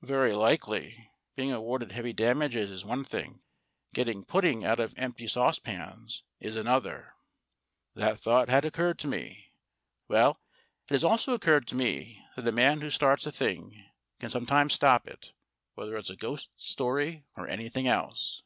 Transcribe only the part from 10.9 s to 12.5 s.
has also occurred to me that a